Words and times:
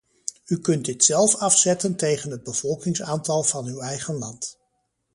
U 0.45 0.59
kunt 0.59 0.85
dit 0.85 1.03
zelf 1.05 1.35
afzetten 1.35 1.95
tegen 1.95 2.31
het 2.31 2.43
bevolkingsaantal 2.43 3.43
van 3.43 3.65
uw 3.65 3.79
eigen 3.79 4.15
land. 4.15 4.57